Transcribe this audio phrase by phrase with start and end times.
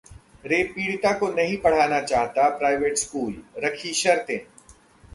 [0.45, 4.39] rape पीड़िता को नहीं पढ़ाना चाहता प्राइवेट स्कूल, रखीं शर्तें...